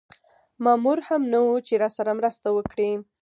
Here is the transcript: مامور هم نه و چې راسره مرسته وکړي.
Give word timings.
مامور 0.63 0.99
هم 1.07 1.21
نه 1.33 1.39
و 1.45 1.49
چې 1.67 1.73
راسره 1.83 2.11
مرسته 2.19 2.47
وکړي. 2.53 2.91